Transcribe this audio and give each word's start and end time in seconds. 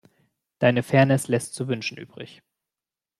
Deine 0.57 0.81
Fairness 0.81 1.27
lässt 1.27 1.53
zu 1.53 1.67
wünschen 1.67 1.95
übrig. 1.95 2.41